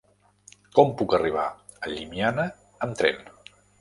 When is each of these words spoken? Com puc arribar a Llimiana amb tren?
Com 0.77 0.93
puc 1.01 1.13
arribar 1.17 1.43
a 1.83 1.91
Llimiana 1.93 2.47
amb 2.87 2.97
tren? 3.03 3.23